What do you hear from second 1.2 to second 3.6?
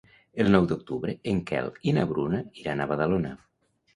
en Quel i na Bruna iran a Badalona.